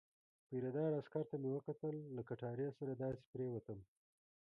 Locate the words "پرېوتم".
3.31-3.79